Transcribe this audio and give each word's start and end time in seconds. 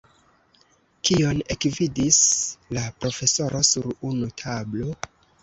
Kion 1.09 1.43
ekvidis 1.55 2.17
la 2.79 2.87
profesoro 3.05 3.63
sur 3.75 3.93
unu 4.11 4.33
tablo? 4.45 4.99